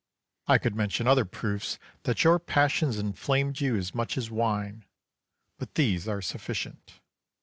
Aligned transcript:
I 0.47 0.57
could 0.57 0.73
mention 0.73 1.05
other 1.05 1.25
proofs 1.25 1.77
that 2.05 2.23
your 2.23 2.39
passions 2.39 2.97
inflamed 2.97 3.61
you 3.61 3.75
as 3.75 3.93
much 3.93 4.17
as 4.17 4.31
wine, 4.31 4.83
but 5.59 5.75
these 5.75 6.07
are 6.07 6.23
sufficient. 6.23 6.99